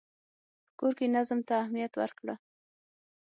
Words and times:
په 0.67 0.71
کور 0.79 0.93
کې 0.99 1.13
نظم 1.15 1.39
ته 1.47 1.53
اهمیت 1.63 1.93
ورکړه. 1.97 2.35